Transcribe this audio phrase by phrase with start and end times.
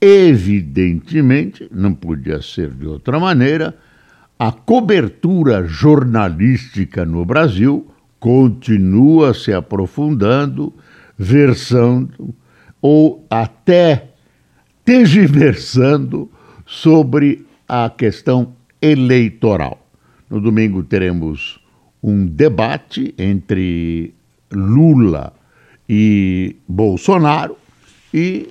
[0.00, 3.76] Evidentemente, não podia ser de outra maneira,
[4.38, 10.74] a cobertura jornalística no Brasil continua se aprofundando,
[11.16, 12.34] versando
[12.82, 14.10] ou até
[14.84, 16.30] tergiversando
[16.66, 19.86] sobre a questão eleitoral.
[20.28, 21.58] No domingo teremos
[22.02, 24.12] um debate entre
[24.52, 25.32] Lula
[25.88, 27.56] e Bolsonaro
[28.12, 28.48] e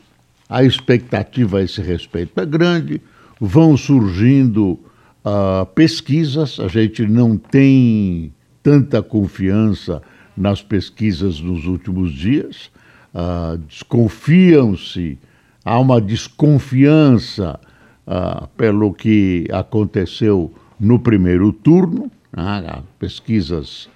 [0.49, 3.01] a expectativa a esse respeito é grande,
[3.39, 4.79] vão surgindo
[5.23, 10.01] uh, pesquisas, a gente não tem tanta confiança
[10.37, 12.71] nas pesquisas nos últimos dias,
[13.13, 15.17] uh, desconfiam-se,
[15.63, 17.59] há uma desconfiança
[18.05, 22.83] uh, pelo que aconteceu no primeiro turno, né?
[22.99, 23.89] pesquisas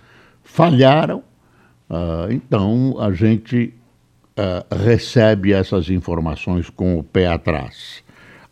[0.44, 1.22] falharam,
[2.32, 3.74] então a gente
[4.40, 8.04] uh, recebe essas informações com o pé atrás.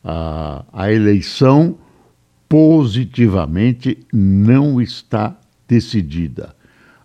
[0.04, 1.78] Uh, a eleição
[2.50, 6.56] positivamente não está decidida.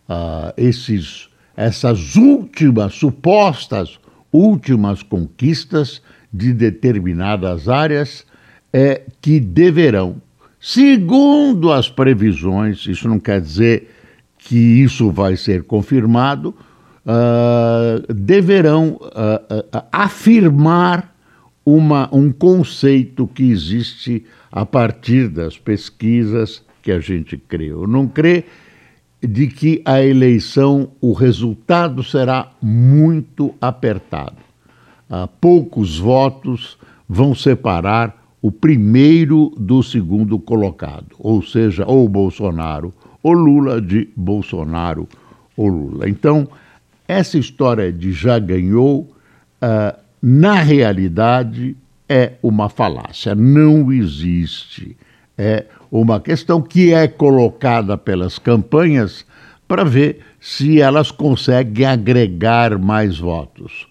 [0.09, 3.99] Uh, esses, essas últimas, supostas
[4.33, 8.25] últimas conquistas de determinadas áreas
[8.73, 10.17] é que deverão,
[10.59, 13.91] segundo as previsões, isso não quer dizer
[14.39, 16.57] que isso vai ser confirmado,
[17.07, 21.15] uh, deverão uh, afirmar
[21.65, 27.87] uma, um conceito que existe a partir das pesquisas que a gente criou.
[27.87, 28.45] Não crê
[29.23, 34.37] de que a eleição, o resultado será muito apertado.
[35.09, 36.77] Uh, poucos votos
[37.09, 42.93] vão separar o primeiro do segundo colocado, ou seja, ou Bolsonaro
[43.23, 45.09] ou Lula de Bolsonaro
[45.57, 46.09] ou Lula.
[46.09, 46.49] Então,
[47.13, 49.15] essa história de já ganhou,
[49.63, 51.77] uh, na realidade,
[52.09, 54.97] é uma falácia, não existe.
[55.37, 59.25] É uma questão que é colocada pelas campanhas
[59.67, 63.87] para ver se elas conseguem agregar mais votos.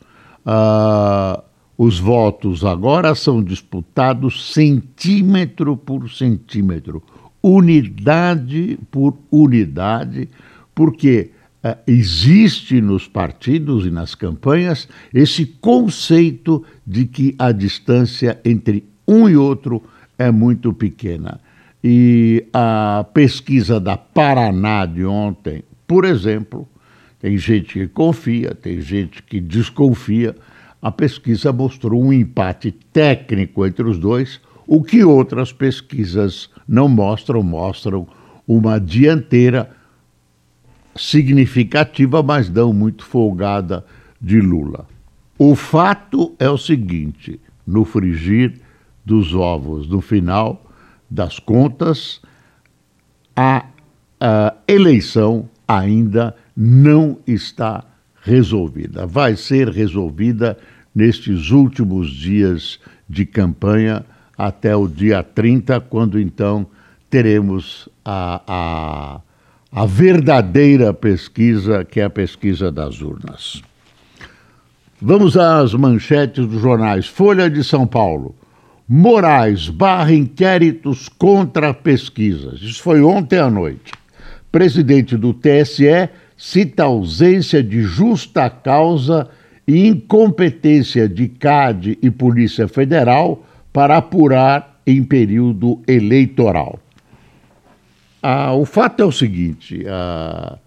[0.45, 1.41] Uh,
[1.77, 7.01] os votos agora são disputados centímetro por centímetro,
[7.41, 10.29] unidade por unidade,
[10.75, 11.31] porque
[11.85, 19.37] existe nos partidos e nas campanhas esse conceito de que a distância entre um e
[19.37, 19.83] outro
[20.17, 21.39] é muito pequena.
[21.83, 26.67] E a pesquisa da Paraná de ontem, por exemplo,
[27.19, 30.35] tem gente que confia, tem gente que desconfia.
[30.81, 37.43] A pesquisa mostrou um empate técnico entre os dois, o que outras pesquisas não mostram,
[37.43, 38.07] mostram
[38.47, 39.69] uma dianteira
[40.95, 43.85] significativa, mas não muito folgada
[44.19, 44.87] de Lula.
[45.37, 48.59] O fato é o seguinte: no frigir
[49.05, 50.63] dos ovos, no final
[51.09, 52.21] das contas,
[53.35, 53.65] a,
[54.19, 57.83] a eleição ainda não está
[58.21, 59.05] resolvida.
[59.05, 60.57] Vai ser resolvida
[60.93, 64.05] nestes últimos dias de campanha
[64.37, 66.67] até o dia 30, quando então
[67.09, 69.21] teremos a, a
[69.71, 73.61] a verdadeira pesquisa, que é a pesquisa das urnas.
[75.01, 77.07] Vamos às manchetes dos jornais.
[77.07, 78.35] Folha de São Paulo.
[78.87, 82.61] Moraes barra inquéritos contra pesquisas.
[82.61, 83.93] Isso foi ontem à noite.
[84.51, 89.29] Presidente do TSE cita ausência de justa causa
[89.65, 96.77] e incompetência de CAD e Polícia Federal para apurar em período eleitoral.
[98.21, 100.57] Ah, o fato é o seguinte: ah,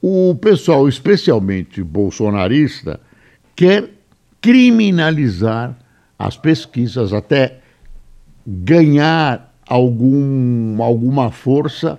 [0.00, 3.00] o pessoal, especialmente bolsonarista,
[3.56, 3.90] quer
[4.40, 5.76] criminalizar
[6.18, 7.58] as pesquisas, até
[8.46, 11.98] ganhar algum, alguma força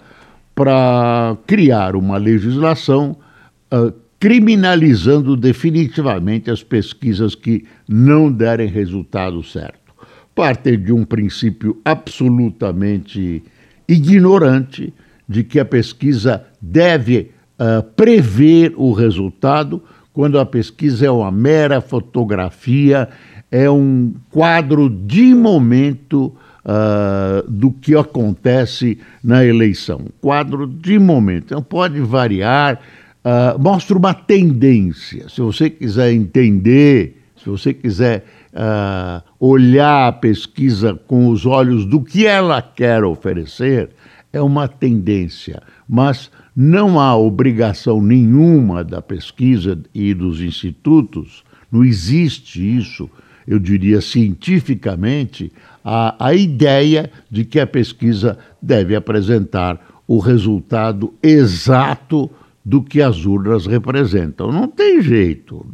[0.55, 3.15] para criar uma legislação
[3.71, 9.93] uh, criminalizando definitivamente as pesquisas que não derem resultado certo.
[10.35, 13.43] Parte de um princípio absolutamente
[13.89, 14.93] ignorante
[15.27, 19.81] de que a pesquisa deve uh, prever o resultado,
[20.13, 23.09] quando a pesquisa é uma mera fotografia,
[23.51, 30.05] é um quadro de momento uh, do que acontece na eleição.
[30.21, 31.45] Quadro de momento.
[31.45, 32.79] Então pode variar,
[33.25, 35.27] uh, mostra uma tendência.
[35.29, 42.01] Se você quiser entender, se você quiser uh, olhar a pesquisa com os olhos do
[42.01, 43.89] que ela quer oferecer,
[44.33, 45.61] é uma tendência.
[45.87, 53.09] Mas não há obrigação nenhuma da pesquisa e dos institutos, não existe isso,
[53.47, 55.51] eu diria cientificamente,
[55.83, 62.29] a, a ideia de que a pesquisa deve apresentar o resultado exato
[62.65, 64.51] do que as urnas representam.
[64.51, 65.65] Não tem jeito.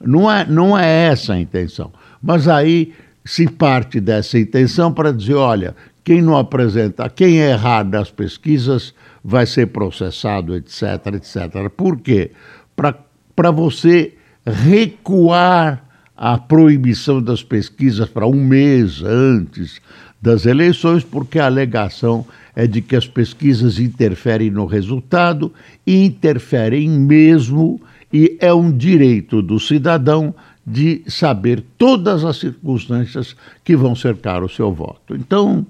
[0.00, 1.92] Não é, não é essa a intenção.
[2.22, 2.92] Mas aí
[3.24, 8.94] se parte dessa intenção para dizer: olha, quem não apresenta, quem errar das pesquisas
[9.24, 11.70] vai ser processado, etc, etc.
[11.74, 12.32] Por quê?
[12.76, 14.12] Para você
[14.44, 15.82] recuar
[16.16, 19.80] a proibição das pesquisas para um mês antes
[20.20, 22.24] das eleições, porque a alegação
[22.54, 25.52] é de que as pesquisas interferem no resultado
[25.86, 27.80] interferem mesmo,
[28.12, 30.34] e é um direito do cidadão
[30.66, 35.14] de saber todas as circunstâncias que vão cercar o seu voto.
[35.14, 35.66] Então,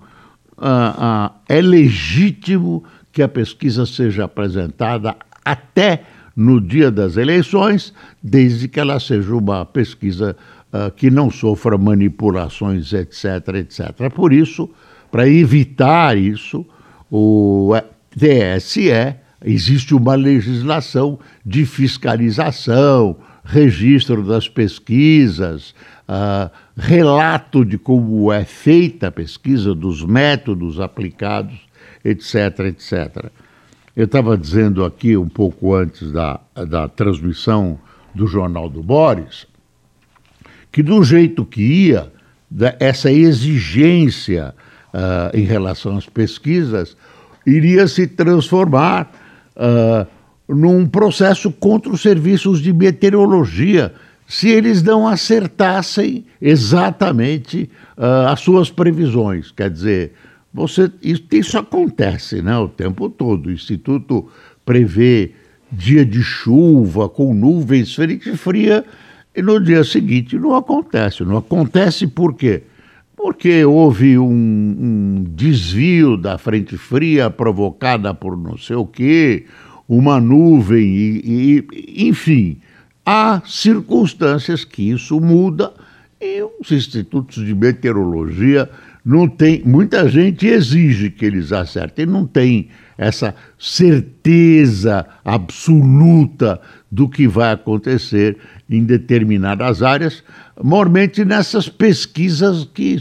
[0.56, 6.02] ah, ah, é legítimo que a pesquisa seja apresentada até
[6.37, 7.93] no dia das eleições,
[8.23, 10.37] desde que ela seja uma pesquisa
[10.73, 14.11] uh, que não sofra manipulações, etc, etc.
[14.12, 14.69] Por isso,
[15.12, 16.67] para evitar isso,
[17.11, 17.73] o
[18.11, 18.91] TSE
[19.44, 25.75] existe uma legislação de fiscalização, registro das pesquisas,
[26.08, 31.55] uh, relato de como é feita a pesquisa, dos métodos aplicados
[32.05, 33.31] etc, etc.
[33.96, 37.79] Eu estava dizendo aqui um pouco antes da, da transmissão
[38.14, 39.46] do Jornal do Boris
[40.70, 42.12] que do jeito que ia,
[42.81, 44.52] essa exigência
[44.93, 46.96] uh, em relação às pesquisas
[47.46, 49.12] iria se transformar
[49.56, 50.05] uh,
[50.49, 53.94] num processo contra os serviços de meteorologia
[54.26, 59.50] se eles não acertassem exatamente uh, as suas previsões.
[59.50, 60.12] Quer dizer,
[60.52, 63.46] você, isso, isso acontece né, o tempo todo.
[63.46, 64.29] O Instituto
[64.64, 65.32] prevê
[65.70, 68.85] dia de chuva, com nuvens frente fria,
[69.35, 71.25] e no dia seguinte não acontece.
[71.25, 72.62] Não acontece por quê?
[73.17, 79.46] Porque houve um, um desvio da frente fria provocada por não sei o quê,
[79.88, 82.58] uma nuvem, e, e, enfim,
[83.04, 85.72] há circunstâncias que isso muda
[86.20, 88.70] e os institutos de meteorologia
[89.04, 96.58] não tem, muita gente exige que eles acertem, não tem essa certeza absoluta
[96.90, 98.38] do que vai acontecer
[98.70, 100.25] em determinadas áreas,
[100.56, 102.96] normalmente nessas pesquisas que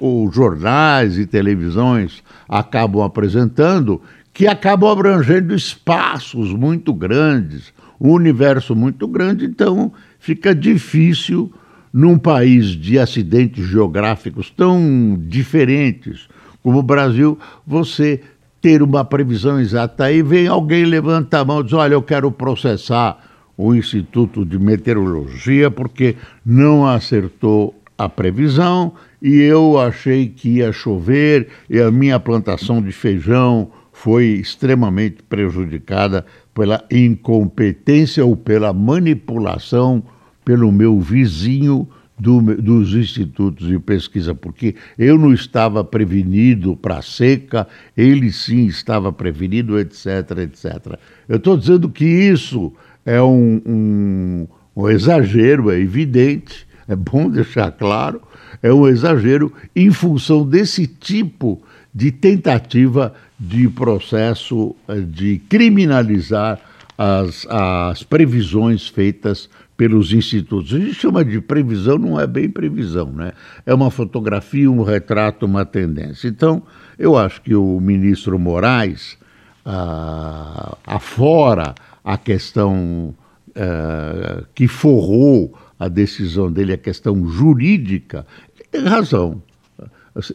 [0.00, 4.00] os jornais e televisões acabam apresentando,
[4.36, 11.50] que acabam abrangendo espaços muito grandes, um universo muito grande, então fica difícil
[11.90, 16.28] num país de acidentes geográficos tão diferentes
[16.62, 18.20] como o Brasil, você
[18.60, 20.04] ter uma previsão exata.
[20.04, 23.18] Aí vem alguém levanta a mão e diz: Olha, eu quero processar
[23.56, 28.92] o Instituto de Meteorologia porque não acertou a previsão
[29.22, 36.26] e eu achei que ia chover e a minha plantação de feijão foi extremamente prejudicada
[36.54, 40.02] pela incompetência ou pela manipulação
[40.44, 41.88] pelo meu vizinho
[42.18, 48.66] do, dos institutos de pesquisa, porque eu não estava prevenido para a seca, ele sim
[48.66, 50.06] estava prevenido, etc,
[50.42, 50.98] etc.
[51.26, 52.74] Eu estou dizendo que isso
[53.04, 58.20] é um, um, um exagero, é evidente, é bom deixar claro,
[58.62, 61.62] é um exagero em função desse tipo
[61.94, 63.25] de tentativa de
[63.74, 66.60] processo eh, de criminalizar
[66.96, 70.72] as, as previsões feitas pelos institutos.
[70.72, 73.32] A gente chama de previsão, não é bem previsão, né?
[73.66, 76.28] É uma fotografia, um retrato, uma tendência.
[76.28, 76.62] Então,
[76.98, 79.18] eu acho que o ministro Moraes,
[79.64, 83.14] ah, afora a questão
[83.54, 89.42] ah, que forrou a decisão dele, a questão jurídica, ele tem razão.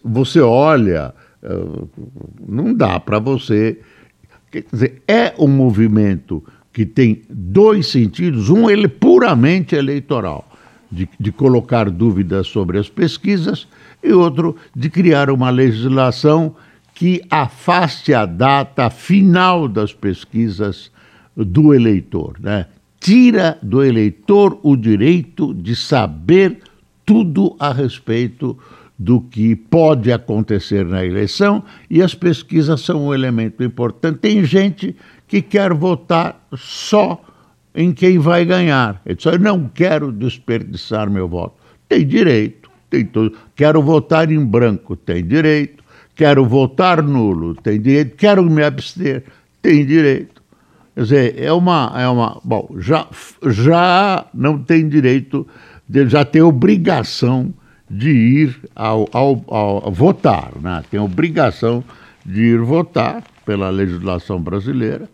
[0.04, 1.16] Você olha,
[2.48, 3.80] não dá para você
[4.52, 6.44] Quer dizer, é um movimento
[6.74, 10.46] que tem dois sentidos: um, ele puramente eleitoral,
[10.92, 13.68] de, de colocar dúvidas sobre as pesquisas,
[14.04, 16.54] e outro, de criar uma legislação
[16.94, 20.92] que afaste a data final das pesquisas
[21.36, 22.36] do eleitor.
[22.40, 22.66] Né?
[23.00, 26.60] Tira do eleitor o direito de saber
[27.06, 28.58] tudo a respeito
[29.02, 34.20] do que pode acontecer na eleição e as pesquisas são um elemento importante.
[34.20, 34.96] Tem gente
[35.28, 37.20] que quer votar só
[37.74, 39.02] em quem vai ganhar.
[39.04, 41.56] Ele diz, eu não quero desperdiçar meu voto.
[41.90, 43.36] Tem direito, tem todo.
[43.56, 45.84] Quero votar em branco, tem direito.
[46.14, 48.16] Quero votar nulo, tem direito.
[48.16, 49.24] Quero me abster,
[49.64, 50.44] tem direito.
[50.94, 51.92] Quer dizer, é uma.
[51.96, 53.08] É uma bom, já,
[53.48, 55.48] já não tem direito,
[55.90, 57.52] já tem obrigação
[57.92, 60.82] de ir ao, ao, ao votar, né?
[60.90, 61.84] tem obrigação
[62.26, 65.10] de ir votar pela legislação brasileira.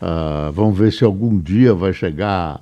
[0.00, 2.60] Uh, vamos ver se algum dia vai chegar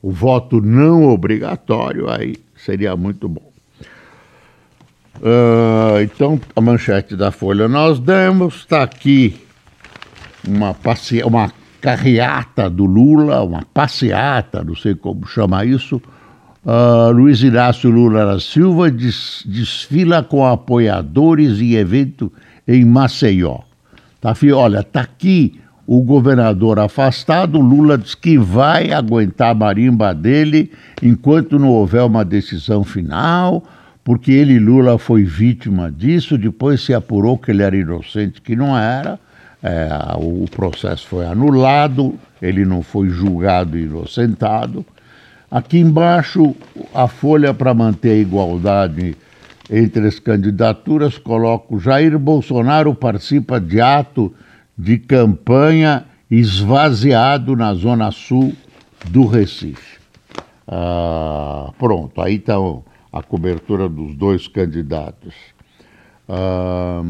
[0.00, 3.52] o voto não obrigatório, aí seria muito bom.
[5.18, 9.38] Uh, então, a manchete da Folha nós demos, está aqui
[10.48, 11.22] uma, passe...
[11.22, 11.52] uma
[11.82, 16.00] carreata do Lula, uma passeata, não sei como chamar isso,
[16.64, 22.32] Uh, Luiz Inácio Lula da Silva des, desfila com apoiadores em evento
[22.68, 23.60] em Maceió.
[24.20, 24.58] Tá, filho?
[24.58, 30.70] Olha, está aqui o governador afastado, Lula diz que vai aguentar a marimba dele
[31.02, 33.64] enquanto não houver uma decisão final,
[34.04, 38.78] porque ele, Lula, foi vítima disso, depois se apurou que ele era inocente, que não
[38.78, 39.18] era,
[39.62, 44.86] é, o processo foi anulado, ele não foi julgado e inocentado.
[45.52, 46.56] Aqui embaixo,
[46.94, 49.14] a folha para manter a igualdade
[49.70, 54.34] entre as candidaturas, coloco Jair Bolsonaro participa de ato
[54.78, 58.54] de campanha esvaziado na zona sul
[59.10, 59.98] do Recife.
[60.66, 62.54] Ah, pronto, aí está
[63.12, 65.34] a cobertura dos dois candidatos.
[66.26, 67.02] Ah,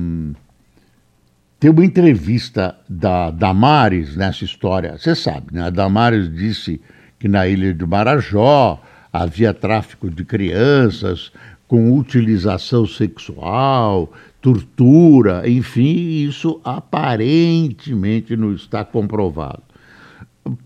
[1.60, 4.98] tem uma entrevista da Damares nessa história.
[4.98, 5.62] Você sabe, né?
[5.62, 6.80] A Damares disse
[7.22, 11.30] que na ilha de Marajó havia tráfico de crianças
[11.68, 19.62] com utilização sexual, tortura, enfim, isso aparentemente não está comprovado.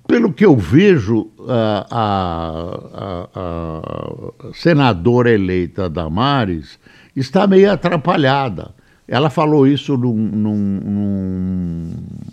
[0.08, 6.78] Pelo que eu vejo, a, a, a, a senadora eleita Damares
[7.14, 8.70] está meio atrapalhada.
[9.06, 11.90] Ela falou isso num, num, num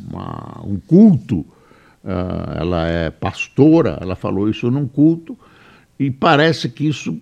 [0.10, 1.46] uma, um culto
[2.04, 5.38] uh, ela é pastora, ela falou isso num culto,
[6.00, 7.18] e parece que isso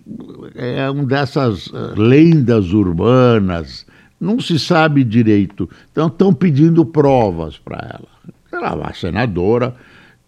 [0.54, 3.86] é uma dessas ah, lendas urbanas,
[4.18, 5.68] não se sabe direito.
[5.90, 8.08] Então estão pedindo provas para ela.
[8.50, 9.76] Ela é uma senadora,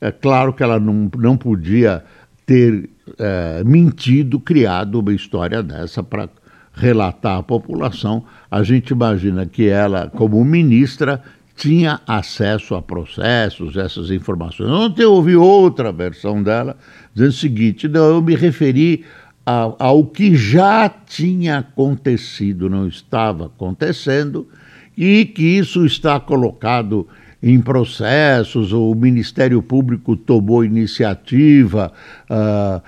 [0.00, 2.04] é claro que ela não, não podia
[2.44, 6.28] ter é, mentido, criado uma história dessa para
[6.74, 8.24] relatar à população.
[8.50, 11.22] A gente imagina que ela, como ministra,
[11.56, 14.70] tinha acesso a processos, essas informações.
[14.70, 16.76] Ontem eu ouvi outra versão dela,
[17.14, 19.04] dizendo o seguinte: não, eu me referi
[19.46, 24.48] ao, ao que já tinha acontecido, não estava acontecendo,
[24.96, 27.06] e que isso está colocado
[27.42, 31.92] em processos, o Ministério Público tomou iniciativa.
[32.30, 32.82] Uh,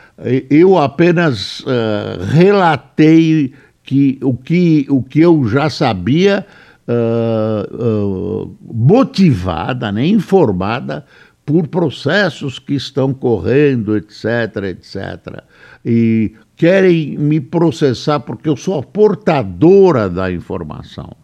[0.49, 6.47] eu apenas uh, relatei que o, que o que eu já sabia
[8.63, 11.05] motivada, né, informada
[11.45, 15.45] por processos que estão correndo, etc, etc.
[15.85, 21.17] E querem me processar porque eu sou a portadora da informação.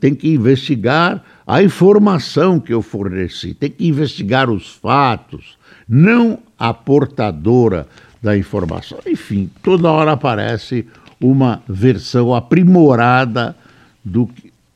[0.00, 5.56] Tem que investigar a informação que eu forneci, tem que investigar os fatos,
[5.88, 7.86] não a portadora
[8.22, 8.98] da informação.
[9.06, 10.86] Enfim, toda hora aparece
[11.20, 13.56] uma versão aprimorada
[14.04, 14.28] do,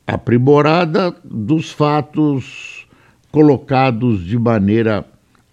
[0.05, 2.85] aprimorada dos fatos
[3.31, 5.05] colocados de maneira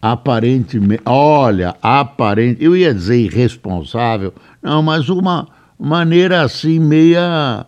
[0.02, 7.66] aparentemente, olha, aparente, eu ia dizer irresponsável, não, mas uma maneira assim meia,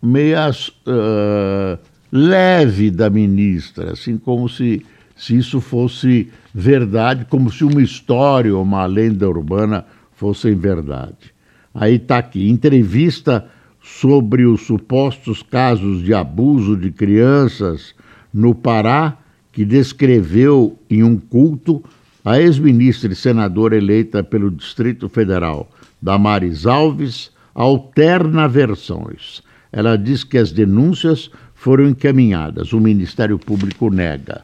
[0.00, 1.78] meia uh,
[2.12, 4.84] leve da ministra, assim como se,
[5.16, 11.34] se isso fosse verdade, como se uma história ou uma lenda urbana fossem verdade.
[11.74, 13.48] Aí está aqui, entrevista
[13.84, 17.94] sobre os supostos casos de abuso de crianças
[18.32, 19.18] no Pará,
[19.52, 21.84] que descreveu em um culto
[22.24, 29.42] a ex-ministra e senadora eleita pelo Distrito Federal, Damares Alves, alterna versões.
[29.70, 34.42] Ela diz que as denúncias foram encaminhadas, o Ministério Público nega.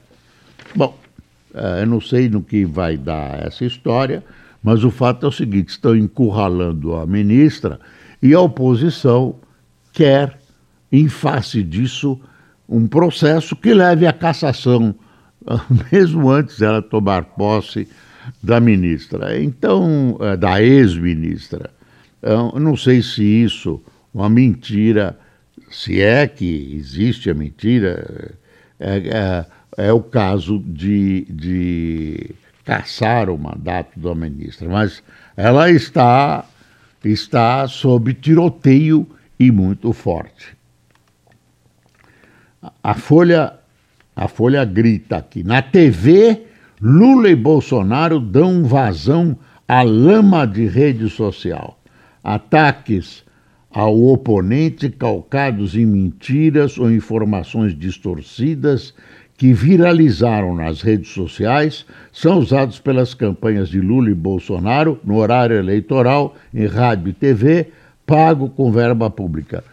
[0.74, 0.96] Bom,
[1.54, 4.22] eh, eu não sei no que vai dar essa história,
[4.62, 7.80] mas o fato é o seguinte: estão encurralando a ministra
[8.22, 9.36] e a oposição
[9.92, 10.38] quer,
[10.90, 12.20] em face disso,
[12.68, 14.94] um processo que leve à cassação,
[15.92, 17.88] mesmo antes dela tomar posse
[18.42, 19.42] da ministra.
[19.42, 21.70] Então, eh, da ex-ministra.
[22.54, 23.80] Não sei se isso
[24.12, 25.18] uma mentira,
[25.70, 28.34] se é que existe a mentira,
[28.78, 29.46] é,
[29.78, 32.34] é, é o caso de, de
[32.64, 35.02] caçar o mandato da ministra, mas
[35.36, 36.44] ela está,
[37.04, 39.06] está sob tiroteio
[39.38, 40.56] e muito forte.
[42.82, 43.54] A Folha,
[44.14, 45.42] a Folha grita aqui.
[45.42, 46.46] Na TV,
[46.80, 51.80] Lula e Bolsonaro dão vazão à lama de rede social.
[52.22, 53.24] Ataques
[53.70, 58.92] ao oponente calcados em mentiras ou informações distorcidas
[59.40, 65.56] que viralizaram nas redes sociais são usados pelas campanhas de Lula e Bolsonaro no horário
[65.56, 67.72] eleitoral, em rádio e TV,
[68.04, 69.64] pago com verba pública.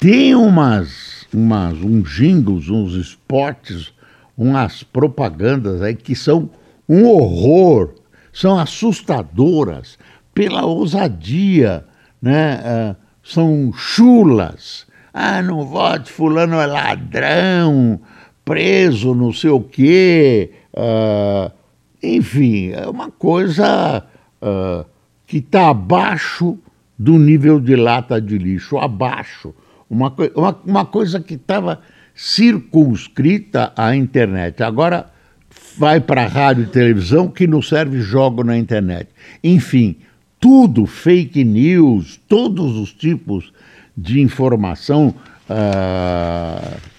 [0.00, 3.94] Tem umas, umas uns jingles, uns spots,
[4.36, 6.50] umas propagandas aí que são
[6.88, 7.90] um horror,
[8.32, 9.96] são assustadoras
[10.34, 11.84] pela ousadia,
[12.20, 12.56] né?
[12.56, 14.88] Uh, são chulas.
[15.14, 18.00] Ah, não vote, fulano é ladrão,
[18.44, 20.50] preso, não sei o quê.
[20.72, 21.50] Uh,
[22.02, 24.04] enfim, é uma coisa
[24.40, 24.84] uh,
[25.26, 26.58] que está abaixo
[26.98, 29.54] do nível de lata de lixo, abaixo.
[29.88, 31.80] Uma, uma, uma coisa que estava
[32.14, 34.62] circunscrita à internet.
[34.62, 35.10] Agora
[35.78, 39.08] vai para rádio e televisão que não serve jogo na internet.
[39.42, 39.96] Enfim,
[40.38, 43.52] tudo fake news, todos os tipos
[43.96, 45.14] de informação.
[45.48, 46.92] Uh,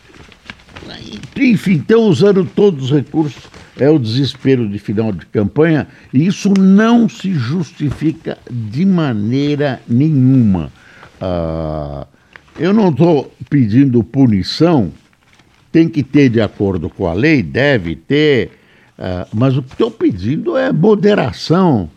[1.35, 3.43] enfim, estão usando todos os recursos,
[3.77, 10.71] é o desespero de final de campanha, e isso não se justifica de maneira nenhuma.
[11.21, 12.05] Uh,
[12.59, 14.91] eu não estou pedindo punição,
[15.71, 18.51] tem que ter de acordo com a lei, deve ter,
[18.97, 21.89] uh, mas o que estou pedindo é moderação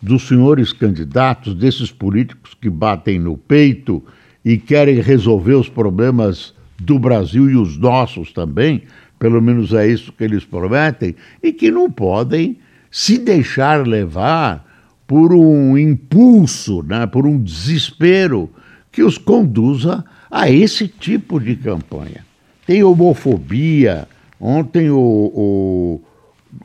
[0.00, 4.02] dos senhores candidatos, desses políticos que batem no peito
[4.44, 8.82] e querem resolver os problemas do Brasil e os nossos também,
[9.18, 12.58] pelo menos é isso que eles prometem, e que não podem
[12.90, 14.66] se deixar levar
[15.06, 18.50] por um impulso, né, por um desespero
[18.90, 22.24] que os conduza a esse tipo de campanha.
[22.66, 24.08] Tem homofobia.
[24.40, 26.00] Ontem, o, o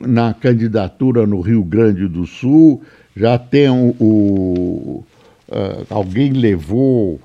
[0.00, 2.82] na candidatura no Rio Grande do Sul,
[3.16, 3.94] já tem o.
[3.98, 5.04] o
[5.48, 7.20] uh, alguém levou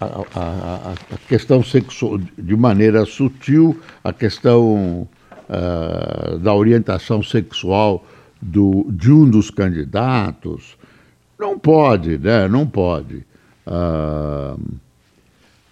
[0.00, 5.06] a, a, a, questão sexual de maneira sutil, a questão
[5.48, 8.06] uh, da orientação sexual
[8.40, 10.76] do, de um dos candidatos.
[11.38, 12.48] Não pode, né?
[12.48, 13.24] Não pode.
[13.66, 14.58] Uh,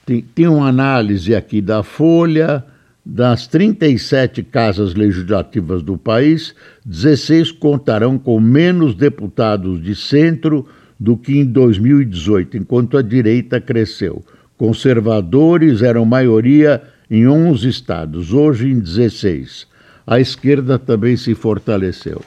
[0.04, 2.64] tem, tem uma análise aqui da Folha.
[3.06, 6.54] Das 37 casas legislativas do país,
[6.86, 10.66] 16 contarão com menos deputados de centro
[10.98, 14.24] do que em 2018, enquanto a direita cresceu.
[14.56, 19.66] Conservadores eram maioria em 11 estados, hoje em 16.
[20.06, 22.22] A esquerda também se fortaleceu.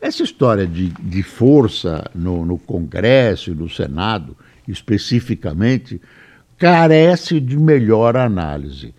[0.00, 6.00] Essa história de, de força no, no Congresso e no Senado, especificamente,
[6.56, 8.94] carece de melhor análise.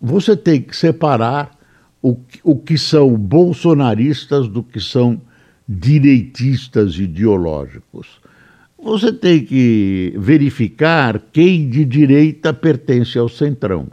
[0.00, 1.56] Você tem que separar
[2.02, 5.20] o, o que são bolsonaristas do que são
[5.68, 8.20] direitistas ideológicos.
[8.80, 13.88] Você tem que verificar quem de direita pertence ao centrão,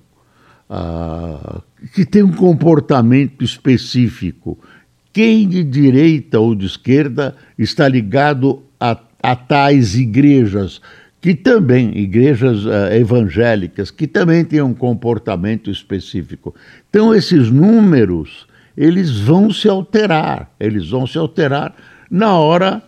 [0.69, 1.62] ah,
[1.93, 4.60] que tem um comportamento específico.
[5.12, 10.82] Quem de direita ou de esquerda está ligado a, a tais igrejas
[11.26, 16.54] que também, igrejas uh, evangélicas, que também têm um comportamento específico.
[16.88, 18.45] Então, esses números,
[18.78, 21.74] eles vão se alterar, eles vão se alterar
[22.12, 22.84] na hora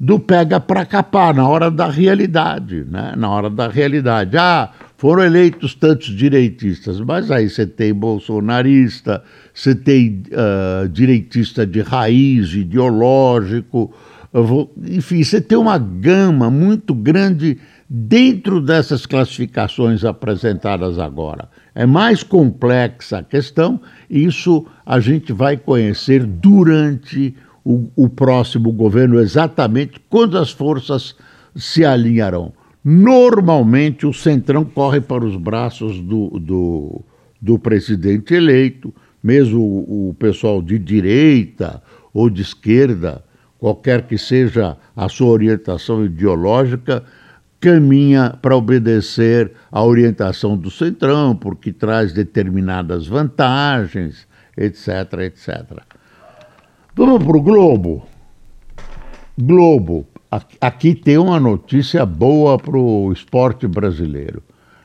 [0.00, 3.12] do pega para capar, na hora da realidade, né?
[3.18, 4.34] na hora da realidade.
[4.38, 11.82] Ah, foram eleitos tantos direitistas, mas aí você tem bolsonarista, você tem uh, direitista de
[11.82, 13.92] raiz, ideológico,
[14.86, 17.58] enfim, você tem uma gama muito grande
[17.88, 21.48] dentro dessas classificações apresentadas agora.
[21.74, 28.72] É mais complexa a questão, e isso a gente vai conhecer durante o, o próximo
[28.72, 31.14] governo, exatamente quando as forças
[31.54, 32.52] se alinharão.
[32.82, 37.04] Normalmente o Centrão corre para os braços do, do,
[37.40, 43.22] do presidente eleito, mesmo o, o pessoal de direita ou de esquerda,
[43.58, 47.04] qualquer que seja a sua orientação ideológica,
[47.60, 54.88] caminha para obedecer à orientação do Centrão, porque traz determinadas vantagens, etc,
[55.20, 55.82] etc.
[57.00, 58.02] Vamos para o Globo.
[59.40, 60.06] Globo.
[60.60, 64.42] aqui tem uma notícia boa para o esporte brasileiro.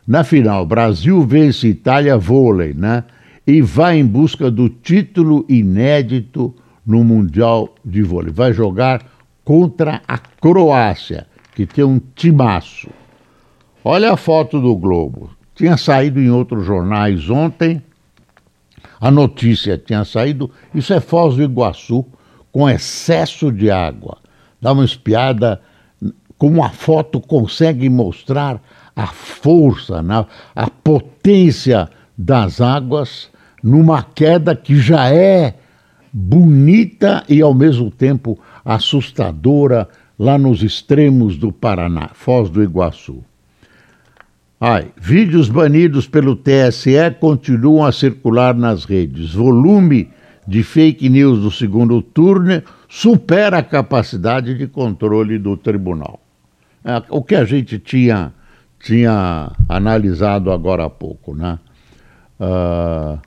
[0.07, 3.03] Na final, Brasil vence Itália vôlei, né?
[3.45, 8.31] E vai em busca do título inédito no Mundial de Vôlei.
[8.31, 9.05] Vai jogar
[9.43, 12.87] contra a Croácia, que tem um timaço.
[13.83, 15.31] Olha a foto do Globo.
[15.53, 17.83] Tinha saído em outros jornais ontem.
[18.99, 20.49] A notícia tinha saído.
[20.73, 22.05] Isso é Foz do Iguaçu,
[22.51, 24.17] com excesso de água.
[24.61, 25.61] Dá uma espiada
[26.37, 28.61] como a foto consegue mostrar
[28.95, 30.25] a força, né?
[30.55, 33.29] a potência das águas
[33.61, 35.55] numa queda que já é
[36.13, 43.23] bonita e ao mesmo tempo assustadora lá nos extremos do Paraná, Foz do Iguaçu.
[44.59, 49.33] Ai, vídeos banidos pelo TSE continuam a circular nas redes.
[49.33, 50.09] Volume
[50.47, 56.21] de fake news do segundo turno supera a capacidade de controle do tribunal.
[56.85, 58.31] É, o que a gente tinha,
[58.79, 61.59] tinha analisado agora há pouco, né?
[62.39, 63.19] Uh,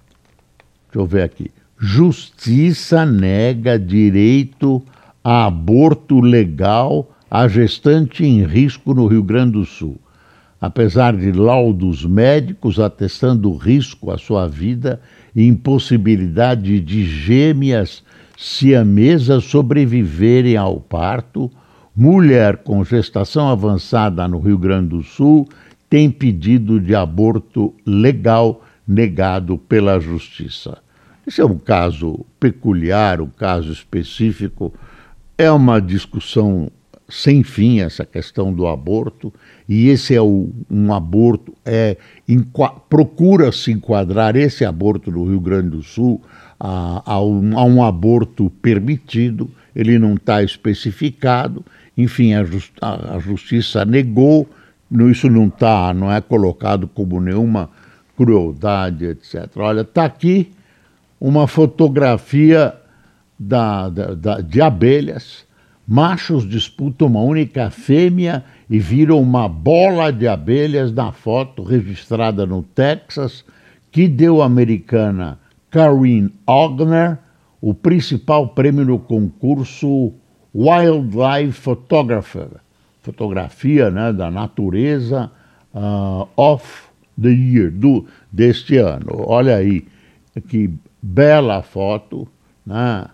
[0.87, 1.51] deixa eu ver aqui.
[1.77, 4.83] Justiça nega direito
[5.23, 10.01] a aborto legal a gestante em risco no Rio Grande do Sul.
[10.61, 15.01] Apesar de laudos médicos atestando risco à sua vida
[15.35, 18.03] e impossibilidade de gêmeas
[18.37, 21.51] siamesas sobreviverem ao parto,
[21.94, 25.49] mulher com gestação avançada no Rio Grande do Sul
[25.88, 30.79] tem pedido de aborto legal negado pela Justiça.
[31.27, 34.73] Esse é um caso peculiar, um caso específico.
[35.37, 36.71] É uma discussão
[37.09, 39.33] sem fim essa questão do aborto
[39.66, 41.97] e esse é o, um aborto é
[42.88, 46.21] procura se enquadrar esse aborto no Rio Grande do Sul
[46.61, 51.64] a, a, um, a um, aborto permitido ele não está especificado
[51.97, 54.47] enfim a, just, a, justiça negou
[55.11, 57.71] isso não está não é colocado como nenhuma
[58.18, 60.53] crueldade etc olha está aqui
[61.18, 62.75] uma fotografia
[63.38, 65.47] da, da, da de abelhas
[65.90, 72.62] Machos disputam uma única fêmea e viram uma bola de abelhas na foto registrada no
[72.62, 73.42] Texas,
[73.90, 75.38] que deu à americana
[75.70, 77.16] Karen Ogner
[77.59, 80.12] o principal prêmio no concurso
[80.55, 82.48] Wildlife Photographer,
[83.01, 85.33] fotografia né, da natureza
[85.72, 86.66] uh, of
[87.18, 89.24] the year, do, deste ano.
[89.27, 89.87] Olha aí,
[90.48, 90.70] que
[91.01, 92.29] bela foto,
[92.66, 93.07] né?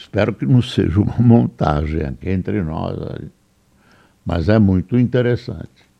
[0.00, 2.98] Espero que não seja uma montagem aqui entre nós,
[4.24, 5.90] mas é muito interessante.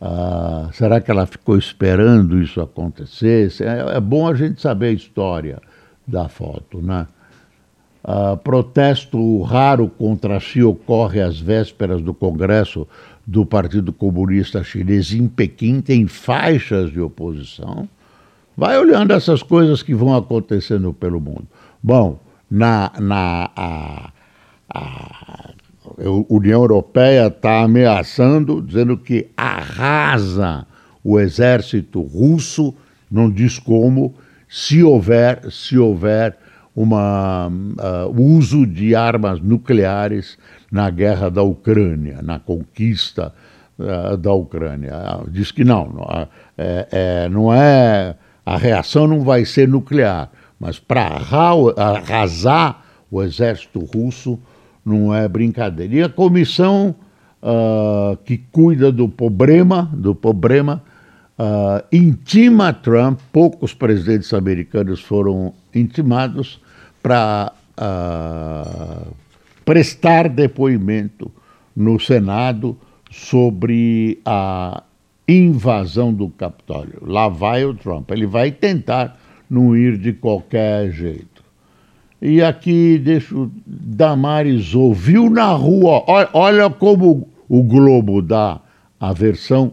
[0.00, 3.52] Ah, será que ela ficou esperando isso acontecer?
[3.60, 5.60] É, é, bom a gente saber a história
[6.06, 7.08] da foto, né?
[8.02, 12.86] Ah, protesto raro contra Xi ocorre às vésperas do Congresso
[13.26, 17.88] do Partido Comunista Chinês em Pequim, tem faixas de oposição.
[18.56, 21.46] Vai olhando essas coisas que vão acontecendo pelo mundo.
[21.82, 22.18] Bom,
[22.50, 24.10] na, na a,
[24.74, 25.50] a
[26.28, 30.66] União Europeia está ameaçando, dizendo que arrasa
[31.02, 32.74] o exército russo,
[33.10, 34.14] não diz como,
[34.48, 36.36] se houver, se houver
[36.74, 40.38] uma uh, uso de armas nucleares
[40.70, 43.32] na guerra da Ucrânia, na conquista
[43.78, 44.92] uh, da Ucrânia.
[44.94, 46.04] Uh, diz que não, não
[46.56, 51.18] é, é, não é a reação não vai ser nuclear, mas para
[51.76, 54.38] arrasar o exército russo
[54.84, 55.94] não é brincadeira.
[55.94, 56.94] E a comissão
[57.42, 60.82] uh, que cuida do problema, do problema
[61.38, 66.60] uh, intima Trump, poucos presidentes americanos foram intimados
[67.02, 69.12] para uh,
[69.64, 71.32] prestar depoimento
[71.74, 72.76] no Senado
[73.10, 74.82] sobre a
[75.26, 76.98] invasão do Capitólio.
[77.02, 78.10] Lá vai o Trump.
[78.10, 79.19] Ele vai tentar
[79.50, 81.42] não ir de qualquer jeito.
[82.22, 86.04] E aqui deixo Damares ouviu na rua.
[86.32, 88.60] Olha como o Globo dá
[89.00, 89.72] a versão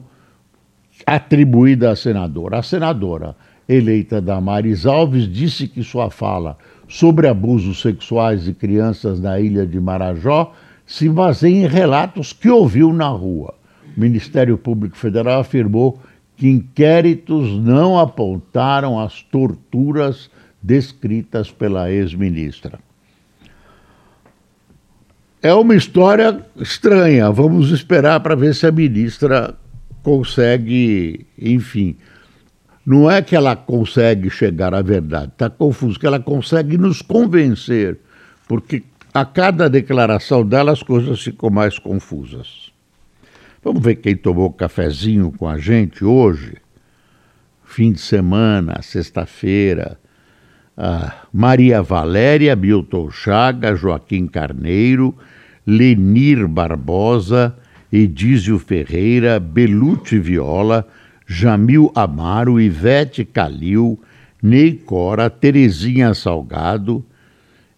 [1.05, 2.59] atribuída à senadora.
[2.59, 3.35] A senadora
[3.67, 9.79] eleita Damares Alves disse que sua fala sobre abusos sexuais de crianças na ilha de
[9.79, 10.53] Marajó
[10.85, 13.53] se baseia em relatos que ouviu na rua.
[13.95, 15.99] O Ministério Público Federal afirmou
[16.37, 20.29] que inquéritos não apontaram as torturas
[20.61, 22.79] descritas pela ex-ministra.
[25.41, 27.31] É uma história estranha.
[27.31, 29.55] Vamos esperar para ver se a ministra
[30.03, 31.95] consegue, enfim.
[32.85, 37.99] Não é que ela consegue chegar à verdade, está confuso, que ela consegue nos convencer,
[38.47, 42.71] porque a cada declaração dela as coisas ficam mais confusas.
[43.63, 46.55] Vamos ver quem tomou cafezinho com a gente hoje,
[47.63, 49.99] fim de semana, sexta-feira.
[50.77, 55.15] Ah, Maria Valéria, Milton Chaga, Joaquim Carneiro,
[55.65, 57.57] Lenir Barbosa,
[57.91, 60.87] Edísio Ferreira, Beluti Viola,
[61.25, 63.99] Jamil Amaro, Ivete Calil,
[64.41, 67.03] Ney Cora, Terezinha Salgado,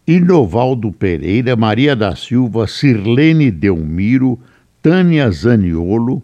[0.06, 4.40] Inovaldo Pereira, Maria da Silva, Sirlene Delmiro,
[4.82, 6.24] Tânia Zaniolo,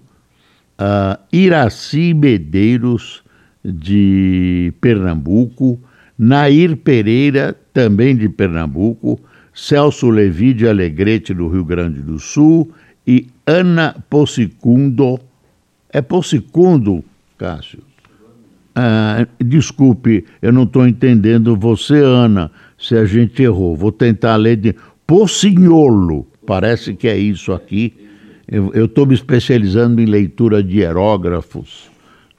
[0.79, 3.23] uh, Iraci Medeiros,
[3.65, 5.79] de Pernambuco,
[6.17, 9.19] Nair Pereira, também de Pernambuco,
[9.53, 12.71] Celso Levi de Alegrete, do Rio Grande do Sul,
[13.07, 15.19] e Ana Possicundo.
[15.89, 17.03] É Possicundo,
[17.37, 17.79] Cássio?
[18.75, 23.75] Ah, desculpe, eu não estou entendendo você, Ana, se a gente errou.
[23.75, 24.75] Vou tentar ler de
[25.07, 27.93] Pocinholo, parece que é isso aqui.
[28.47, 31.89] Eu estou me especializando em leitura de hierógrafos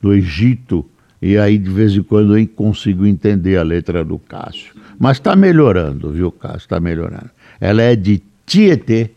[0.00, 0.84] do Egito
[1.20, 4.74] e aí de vez em quando eu consigo entender a letra do Cássio.
[4.98, 6.58] Mas está melhorando, viu, Cássio?
[6.58, 7.30] Está melhorando.
[7.60, 9.10] Ela é de Tietê,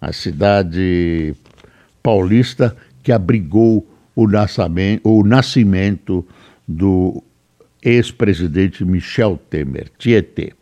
[0.00, 1.34] a cidade
[2.02, 6.24] paulista que abrigou o nascimento, o nascimento
[6.66, 7.22] do
[7.82, 10.52] ex-presidente Michel Temer, Tietê.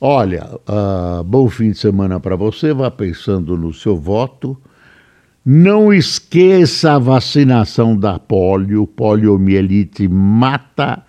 [0.00, 4.56] Olha, uh, bom fim de semana para você, vá pensando no seu voto.
[5.48, 11.04] Não esqueça a vacinação da polio, poliomielite mata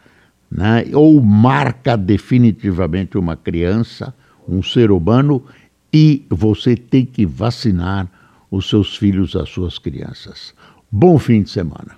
[0.52, 4.14] né, ou marca definitivamente uma criança,
[4.48, 5.44] um ser humano,
[5.92, 8.08] e você tem que vacinar
[8.52, 10.54] os seus filhos, as suas crianças.
[10.92, 11.97] Bom fim de semana.